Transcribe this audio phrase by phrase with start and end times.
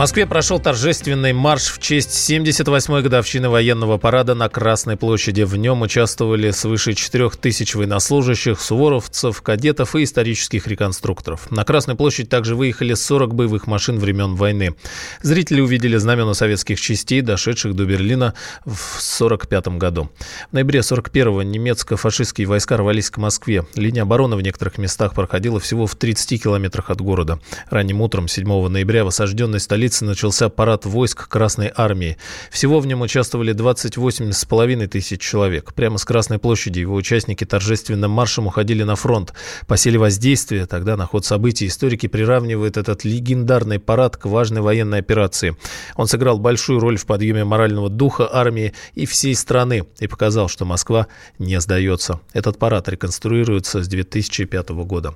[0.00, 5.42] Москве прошел торжественный марш в честь 78-й годовщины военного парада на Красной площади.
[5.42, 11.50] В нем участвовали свыше 4 тысяч военнослужащих, суворовцев, кадетов и исторических реконструкторов.
[11.50, 14.74] На Красную площадь также выехали 40 боевых машин времен войны.
[15.20, 20.08] Зрители увидели знамена советских частей, дошедших до Берлина в 1945 году.
[20.48, 23.66] В ноябре 41-го немецко-фашистские войска рвались к Москве.
[23.74, 27.38] Линия обороны в некоторых местах проходила всего в 30 километрах от города.
[27.68, 32.16] Ранним утром 7 ноября в осажденной столице столице начался парад войск Красной Армии.
[32.50, 35.74] Всего в нем участвовали 28,5 тысяч человек.
[35.74, 39.32] Прямо с Красной площади его участники торжественным маршем уходили на фронт.
[39.66, 44.98] По силе воздействия, тогда на ход событий, историки приравнивают этот легендарный парад к важной военной
[44.98, 45.56] операции.
[45.96, 50.64] Он сыграл большую роль в подъеме морального духа армии и всей страны и показал, что
[50.64, 52.20] Москва не сдается.
[52.32, 55.14] Этот парад реконструируется с 2005 года.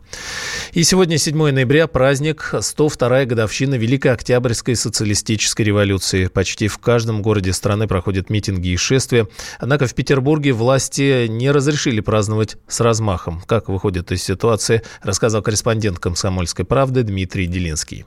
[0.72, 6.26] И сегодня, 7 ноября, праздник 102-я годовщина Великой Октябрьской Октябрьской социалистической революции.
[6.28, 9.28] Почти в каждом городе страны проходят митинги и шествия.
[9.58, 13.42] Однако в Петербурге власти не разрешили праздновать с размахом.
[13.46, 18.06] Как выходит из ситуации, рассказал корреспондент «Комсомольской правды» Дмитрий Делинский.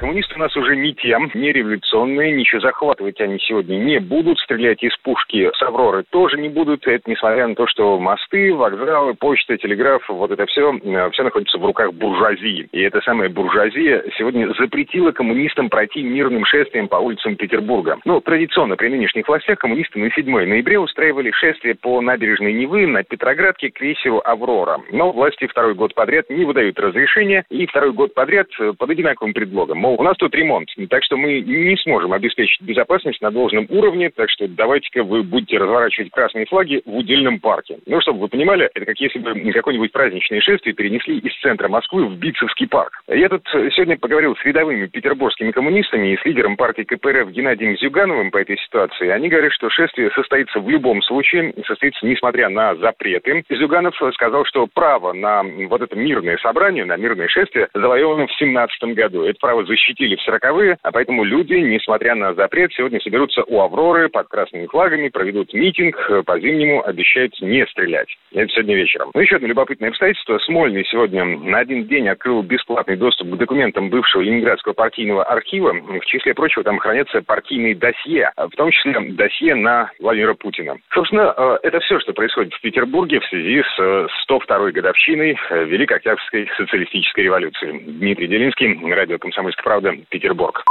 [0.00, 4.82] Коммунисты у нас уже не тем, не революционные, ничего захватывать они сегодня не будут, стрелять
[4.82, 6.86] из пушки с Авроры тоже не будут.
[6.86, 11.58] Это несмотря на то, что мосты, вокзалы, почта, телеграф, вот это все, э, все находится
[11.58, 12.66] в руках буржуазии.
[12.72, 17.98] И эта самая буржуазия сегодня запретила коммунистам пройти мирным шествием по улицам Петербурга.
[18.06, 23.02] Ну, традиционно при нынешних властях коммунисты на 7 ноября устраивали шествие по набережной Невы на
[23.02, 24.80] Петроградке к крейсеру «Аврора».
[24.92, 29.34] Но власти второй год подряд не выдают разрешения, и второй год подряд э, под одинаковым
[29.34, 33.66] предлогом мол, у нас тут ремонт, так что мы не сможем обеспечить безопасность на должном
[33.68, 37.78] уровне, так что давайте-ка вы будете разворачивать красные флаги в удельном парке.
[37.86, 42.06] Ну, чтобы вы понимали, это как если бы какое-нибудь праздничное шествие перенесли из центра Москвы
[42.06, 43.02] в Битцевский парк.
[43.08, 48.30] Я тут сегодня поговорил с рядовыми петербургскими коммунистами и с лидером партии КПРФ Геннадием Зюгановым
[48.30, 49.08] по этой ситуации.
[49.08, 53.44] Они говорят, что шествие состоится в любом случае, состоится несмотря на запреты.
[53.50, 58.82] Зюганов сказал, что право на вот это мирное собрание, на мирное шествие завоевано в 17
[58.94, 59.24] году.
[59.24, 63.60] Это право защищено защитили в сороковые, а поэтому люди, несмотря на запрет, сегодня соберутся у
[63.60, 65.96] Авроры под красными флагами, проведут митинг,
[66.26, 68.08] по-зимнему обещают не стрелять.
[68.32, 69.10] Это сегодня вечером.
[69.14, 70.38] Ну, еще одно любопытное обстоятельство.
[70.38, 75.72] Смольный сегодня на один день открыл бесплатный доступ к документам бывшего Ленинградского партийного архива.
[75.72, 80.76] В числе прочего, там хранятся партийные досье, в том числе досье на Владимира Путина.
[80.92, 83.80] Собственно, э, это все, что происходит в Петербурге в связи с
[84.28, 87.80] 102-й э, годовщиной э, Великой Октябрьской социалистической революции.
[87.86, 90.64] Дмитрий Делинский, радио «Комсомольская правда», Петербург.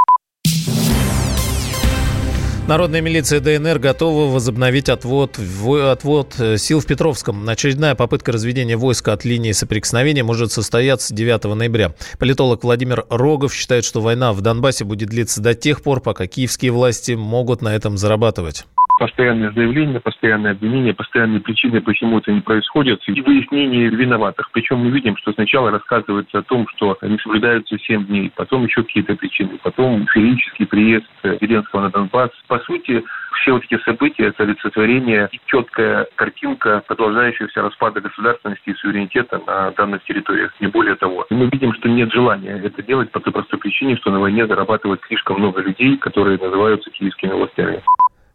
[2.68, 7.48] Народная милиция ДНР готова возобновить отвод, отвод э, сил в Петровском.
[7.48, 11.96] Очередная попытка разведения войска от линии соприкосновения может состояться 9 ноября.
[12.20, 16.72] Политолог Владимир Рогов считает, что война в Донбассе будет длиться до тех пор, пока киевские
[16.72, 18.66] власти могут на этом зарабатывать
[19.00, 24.52] постоянные заявления, постоянные обвинения, постоянные причины, почему это не происходит, и выяснение виноватых.
[24.52, 28.84] Причем мы видим, что сначала рассказывается о том, что не соблюдаются 7 дней, потом еще
[28.84, 32.30] какие-то причины, потом физический приезд Зеленского на Донбасс.
[32.48, 33.04] По сути,
[33.42, 39.72] все вот эти события– это олицетворение и четкая картинка продолжающегося распада государственности и суверенитета на
[39.72, 41.26] данных территориях, не более того.
[41.30, 44.46] И мы видим, что нет желания это делать по той простой причине, что на войне
[44.46, 47.81] зарабатывает слишком много людей, которые называются киевскими властями.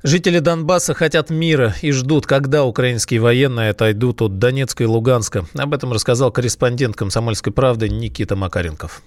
[0.07, 5.47] Жители Донбасса хотят мира и ждут, когда украинские военные отойдут от Донецка и Луганска.
[5.55, 9.03] Об этом рассказал корреспондент «Комсомольской правды» Никита Макаренков.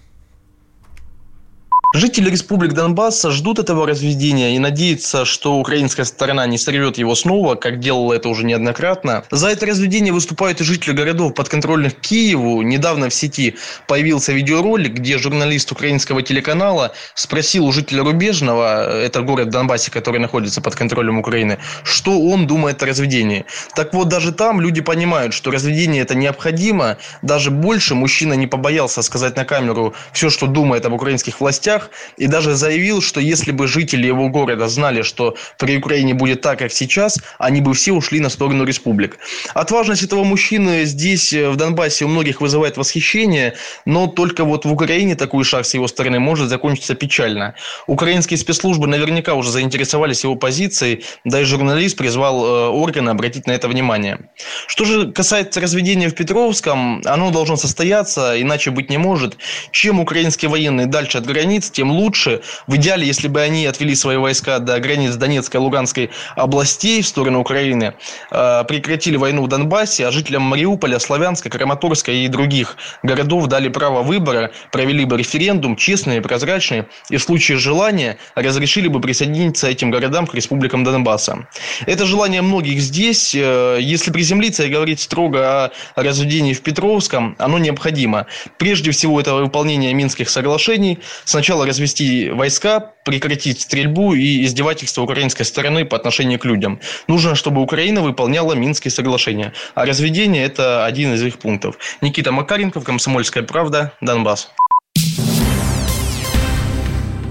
[1.97, 7.55] Жители республик Донбасса ждут этого разведения и надеются, что украинская сторона не сорвет его снова,
[7.55, 9.23] как делала это уже неоднократно.
[9.31, 12.61] За это разведение выступают и жители городов, подконтрольных Киеву.
[12.61, 13.55] Недавно в сети
[13.87, 20.61] появился видеоролик, где журналист украинского телеканала спросил у жителя Рубежного, это город Донбассе, который находится
[20.61, 23.45] под контролем Украины, что он думает о разведении.
[23.75, 26.97] Так вот, даже там люди понимают, что разведение это необходимо.
[27.23, 31.87] Даже больше мужчина не побоялся сказать на камеру все, что думает об украинских властях,
[32.18, 36.60] и даже заявил, что если бы жители его города знали, что при Украине будет так,
[36.60, 39.18] как сейчас, они бы все ушли на сторону республик.
[39.54, 43.54] Отважность этого мужчины здесь, э, в Донбассе, у многих вызывает восхищение,
[43.86, 47.56] но только вот в Украине такой шаг с его стороны может закончиться печально.
[47.88, 53.51] Украинские спецслужбы наверняка уже заинтересовались его позицией, да и журналист призвал э, органы обратить на
[53.51, 54.19] это внимание.
[54.68, 59.38] Что же касается разведения в Петровском, оно должно состояться, иначе быть не может.
[59.72, 62.41] Чем украинские военные дальше от границы, границ, тем лучше.
[62.67, 67.07] В идеале, если бы они отвели свои войска до границ Донецкой и Луганской областей в
[67.07, 67.93] сторону Украины,
[68.31, 74.03] э, прекратили войну в Донбассе, а жителям Мариуполя, Славянска, Краматорска и других городов дали право
[74.03, 79.91] выбора, провели бы референдум, честный и прозрачный, и в случае желания разрешили бы присоединиться этим
[79.91, 81.47] городам к республикам Донбасса.
[81.87, 83.35] Это желание многих здесь.
[83.35, 88.25] Э, если приземлиться и говорить строго о разведении в Петровском, оно необходимо.
[88.57, 90.99] Прежде всего, это выполнение Минских соглашений.
[91.25, 96.80] Сначала развести войска, прекратить стрельбу и издевательство украинской стороны по отношению к людям.
[97.07, 99.54] Нужно, чтобы Украина выполняла Минские соглашения.
[99.75, 101.77] А разведение– это один из их пунктов.
[102.01, 104.51] Никита Макаренков, Комсомольская правда, Донбасс.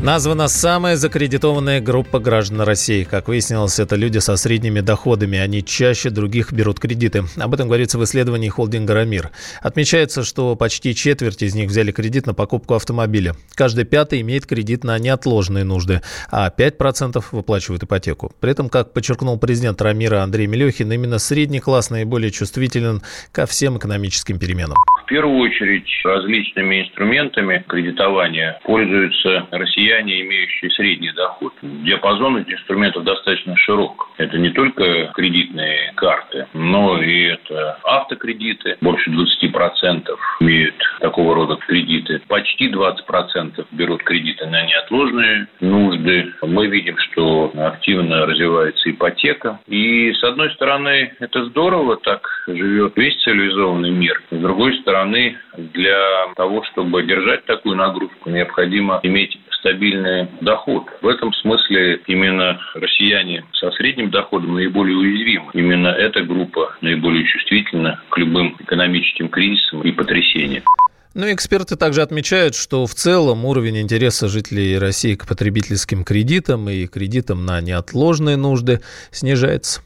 [0.07, 3.03] Названа самая закредитованная группа граждан России.
[3.03, 5.37] Как выяснилось, это люди со средними доходами.
[5.37, 7.25] Они чаще других берут кредиты.
[7.37, 9.31] Об этом говорится в исследовании холдинга «Рамир».
[9.61, 13.33] Отмечается, что почти четверть из них взяли кредит на покупку автомобиля.
[13.57, 18.31] Каждый пятый имеет кредит на неотложные нужды, а 5% выплачивают ипотеку.
[18.41, 23.77] При этом, как подчеркнул президент «Рамира» Андрей Мелехин, именно средний класс наиболее чувствителен ко всем
[23.77, 24.77] экономическим переменам.
[25.03, 31.53] В первую очередь различными инструментами кредитования пользуются россияне, имеющие средний доход.
[31.63, 34.09] Диапазон этих инструментов достаточно широк.
[34.19, 38.77] Это не только кредитные карты, но и это автокредиты.
[38.81, 42.21] Больше 20% имеют такого рода кредиты.
[42.29, 46.33] Почти 20% берут кредиты на неотложные нужды.
[46.43, 49.61] Мы видим, что активно развивается ипотека.
[49.67, 54.23] И, с одной стороны, это здорово, так живет весь цивилизованный мир.
[54.31, 60.85] С другой стороны, для того, чтобы держать такую нагрузку, необходимо иметь стабильный доход.
[61.03, 65.51] В этом смысле именно россияне со средним доходом наиболее уязвимы.
[65.55, 70.65] Именно эта группа наиболее чувствительна к любым экономическим кризисам и потрясениям.
[71.17, 76.87] Но эксперты также отмечают, что в целом уровень интереса жителей России к потребительским кредитам и
[76.87, 79.86] кредитам на неотложные нужды снижается.